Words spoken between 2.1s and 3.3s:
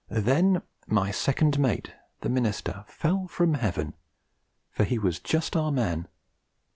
the minister, fell